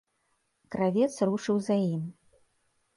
[0.77, 2.03] Кравец рушыў за ім.